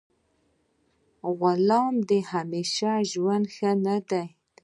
له 1.21 1.27
غلام 1.39 1.95
د 2.09 2.11
همیشه 2.31 2.91
ژوند 3.11 3.45
نه 3.49 3.49
ښه 3.55 3.71
دی. 4.09 4.25